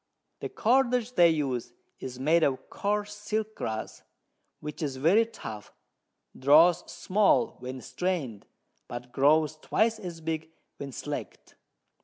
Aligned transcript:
The 0.39 0.49
Cordage 0.49 1.13
they 1.13 1.29
use 1.29 1.73
is 1.99 2.19
made 2.19 2.41
of 2.41 2.71
coarse 2.71 3.15
Silk 3.15 3.53
Grass, 3.53 4.01
which 4.59 4.81
is 4.81 4.95
very 4.97 5.27
tough, 5.27 5.71
draws 6.35 6.91
small 6.91 7.57
when 7.59 7.81
strain'd, 7.81 8.47
but 8.87 9.11
grows 9.11 9.57
twice 9.57 9.99
as 9.99 10.19
big 10.19 10.49
when 10.77 10.91
slack'd. 10.91 11.53